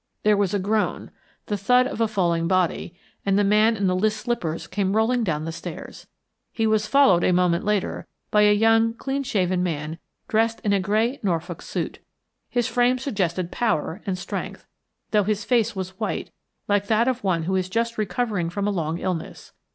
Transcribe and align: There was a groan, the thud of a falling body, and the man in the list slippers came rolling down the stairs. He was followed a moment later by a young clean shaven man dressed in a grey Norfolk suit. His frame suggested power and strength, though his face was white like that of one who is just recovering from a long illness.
There 0.23 0.35
was 0.35 0.51
a 0.51 0.57
groan, 0.57 1.11
the 1.45 1.57
thud 1.57 1.85
of 1.85 2.01
a 2.01 2.07
falling 2.07 2.47
body, 2.47 2.95
and 3.23 3.37
the 3.37 3.43
man 3.43 3.77
in 3.77 3.85
the 3.85 3.95
list 3.95 4.17
slippers 4.17 4.65
came 4.65 4.95
rolling 4.95 5.23
down 5.23 5.45
the 5.45 5.51
stairs. 5.51 6.07
He 6.51 6.65
was 6.65 6.87
followed 6.87 7.23
a 7.23 7.31
moment 7.31 7.65
later 7.65 8.07
by 8.31 8.41
a 8.41 8.51
young 8.51 8.95
clean 8.95 9.21
shaven 9.21 9.61
man 9.61 9.99
dressed 10.27 10.59
in 10.61 10.73
a 10.73 10.79
grey 10.79 11.19
Norfolk 11.21 11.61
suit. 11.61 11.99
His 12.49 12.67
frame 12.67 12.97
suggested 12.97 13.51
power 13.51 14.01
and 14.07 14.17
strength, 14.17 14.65
though 15.11 15.21
his 15.21 15.45
face 15.45 15.75
was 15.75 15.99
white 15.99 16.31
like 16.67 16.87
that 16.87 17.07
of 17.07 17.23
one 17.23 17.43
who 17.43 17.55
is 17.55 17.69
just 17.69 17.99
recovering 17.99 18.49
from 18.49 18.67
a 18.67 18.71
long 18.71 18.97
illness. 18.97 19.53